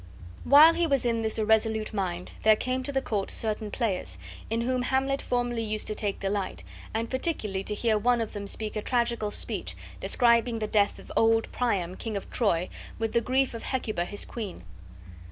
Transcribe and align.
While 0.45 0.73
he 0.73 0.87
was 0.87 1.05
in 1.05 1.21
this 1.21 1.37
irresolute 1.37 1.93
mind 1.93 2.31
there 2.41 2.55
came 2.55 2.81
to 2.81 2.91
the 2.91 3.03
court 3.03 3.29
certain 3.29 3.69
players, 3.69 4.17
in 4.49 4.61
whom 4.61 4.81
Hamlet 4.81 5.21
formerly 5.21 5.61
used 5.63 5.85
to 5.85 5.93
take 5.93 6.19
delight, 6.19 6.63
and 6.91 7.07
particularly 7.07 7.61
to 7.65 7.75
hear 7.75 7.99
one 7.99 8.19
of 8.19 8.33
them 8.33 8.47
speak 8.47 8.75
a 8.75 8.81
tragical 8.81 9.29
speech, 9.29 9.75
describing 9.99 10.57
the 10.57 10.65
death 10.65 10.97
of 10.97 11.11
old 11.15 11.51
Priam, 11.51 11.93
King 11.95 12.17
of 12.17 12.31
Troy, 12.31 12.67
with 12.97 13.13
the 13.13 13.21
grief 13.21 13.53
of 13.53 13.61
Hecuba 13.61 14.05
his 14.05 14.25
queen. 14.25 14.63